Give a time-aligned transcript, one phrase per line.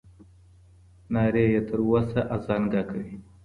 [1.13, 3.13] نارې یې تر اوسه ازانګه کوي